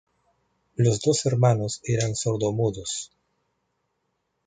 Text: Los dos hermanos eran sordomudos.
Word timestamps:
Los 0.77 0.99
dos 0.99 1.27
hermanos 1.27 1.79
eran 1.83 2.15
sordomudos. 2.15 3.11